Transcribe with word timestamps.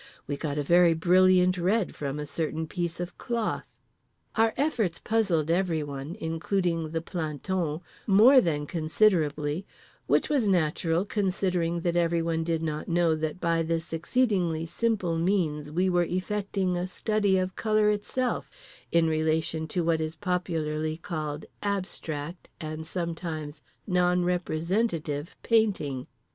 (We 0.25 0.35
got 0.35 0.57
a 0.57 0.63
very 0.63 0.95
brilliant 0.95 1.59
red 1.59 1.93
from 1.95 2.17
a 2.17 2.25
certain 2.25 2.65
piece 2.65 2.99
of 2.99 3.15
cloth.) 3.19 3.65
Our 4.35 4.51
efforts 4.57 4.97
puzzled 4.97 5.51
everyone 5.51 6.15
(including 6.19 6.89
the 6.89 7.03
plantons) 7.03 7.81
more 8.07 8.41
than 8.41 8.65
considerably; 8.65 9.63
which 10.07 10.27
was 10.27 10.47
natural, 10.47 11.05
considering 11.05 11.81
that 11.81 11.95
everyone 11.95 12.43
did 12.43 12.63
not 12.63 12.87
know 12.87 13.13
that 13.13 13.39
by 13.39 13.61
this 13.61 13.93
exceedingly 13.93 14.65
simple 14.65 15.19
means 15.19 15.69
we 15.69 15.87
were 15.87 16.01
effecting 16.05 16.75
a 16.75 16.87
study 16.87 17.37
of 17.37 17.55
colour 17.55 17.91
itself, 17.91 18.49
in 18.91 19.05
relation 19.07 19.67
to 19.67 19.83
what 19.83 20.01
is 20.01 20.15
popularly 20.15 20.97
called 20.97 21.45
"abstract" 21.61 22.49
and 22.59 22.87
sometimes 22.87 23.61
"non 23.85 24.25
representative" 24.25 25.35
painting. 25.43 26.07